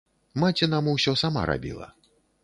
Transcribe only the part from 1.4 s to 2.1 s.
рабіла.